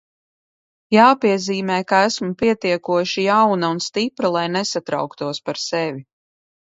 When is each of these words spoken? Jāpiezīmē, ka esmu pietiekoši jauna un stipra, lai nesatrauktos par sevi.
Jāpiezīmē, 0.95 1.75
ka 1.91 1.99
esmu 2.07 2.29
pietiekoši 2.39 3.25
jauna 3.29 3.71
un 3.77 3.83
stipra, 3.89 4.33
lai 4.39 4.47
nesatrauktos 4.59 5.43
par 5.51 5.61
sevi. 5.67 6.03